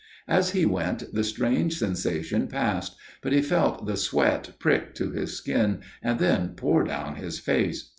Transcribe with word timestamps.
As 0.27 0.49
he 0.53 0.65
went 0.65 1.13
the 1.13 1.23
strange 1.23 1.77
sensation 1.77 2.47
passed, 2.47 2.97
but 3.21 3.33
he 3.33 3.43
felt 3.43 3.85
the 3.85 3.95
sweat 3.95 4.55
prick 4.57 4.95
to 4.95 5.11
his 5.11 5.37
skin 5.37 5.81
and 6.01 6.17
then 6.17 6.55
pour 6.55 6.83
down 6.83 7.17
his 7.17 7.37
face. 7.37 7.89